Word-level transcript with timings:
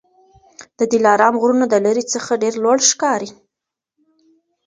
د 0.79 0.79
دلارام 0.93 1.35
غرونه 1.41 1.65
د 1.69 1.75
لیري 1.85 2.03
څخه 2.13 2.39
ډېر 2.43 2.53
لوړ 2.63 2.77
ښکاري 2.91 3.29